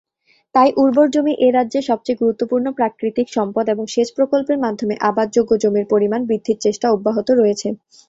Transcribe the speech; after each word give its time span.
তাই 0.55 0.69
উর্বর 0.77 1.07
জমি 1.09 1.33
এ 1.39 1.57
রাজ্যের 1.57 1.87
সবচেয়ে 1.89 2.19
গুরুত্বপূর্ণ 2.21 2.65
প্রাকৃতিক 2.79 3.27
সম্পদ, 3.37 3.65
এবং 3.69 3.83
সেচ 3.87 4.09
প্রকল্পের 4.17 4.57
মাধ্যমে 4.65 4.95
আবাদযোগ্য 5.09 5.51
জমির 5.63 5.85
পরিমাণ 5.93 6.21
বৃদ্ধির 6.29 6.57
চেষ্টা 6.65 6.87
অব্যাহত 6.91 7.27
রয়েছে। 7.33 7.67